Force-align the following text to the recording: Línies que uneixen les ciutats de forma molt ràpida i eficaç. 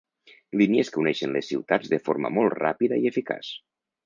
Línies 0.61 0.89
que 0.95 0.99
uneixen 1.01 1.35
les 1.35 1.49
ciutats 1.51 1.93
de 1.93 2.01
forma 2.09 2.33
molt 2.39 2.57
ràpida 2.63 3.01
i 3.05 3.11
eficaç. 3.13 3.53